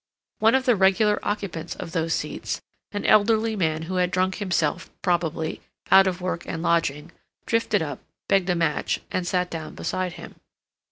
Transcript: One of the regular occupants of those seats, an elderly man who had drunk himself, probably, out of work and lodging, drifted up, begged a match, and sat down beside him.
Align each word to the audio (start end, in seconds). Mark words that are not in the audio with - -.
One 0.39 0.55
of 0.55 0.65
the 0.65 0.75
regular 0.75 1.19
occupants 1.21 1.75
of 1.75 1.91
those 1.91 2.15
seats, 2.15 2.59
an 2.91 3.05
elderly 3.05 3.55
man 3.55 3.83
who 3.83 3.97
had 3.97 4.09
drunk 4.09 4.37
himself, 4.37 4.89
probably, 5.03 5.61
out 5.91 6.07
of 6.07 6.21
work 6.21 6.43
and 6.47 6.63
lodging, 6.63 7.11
drifted 7.45 7.83
up, 7.83 7.99
begged 8.27 8.49
a 8.49 8.55
match, 8.55 8.99
and 9.11 9.27
sat 9.27 9.51
down 9.51 9.75
beside 9.75 10.13
him. 10.13 10.37